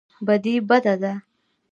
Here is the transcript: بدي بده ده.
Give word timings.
بدي 0.27 0.55
بده 0.69 0.93
ده. 1.01 1.13